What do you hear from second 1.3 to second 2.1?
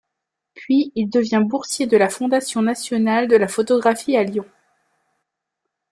boursier de la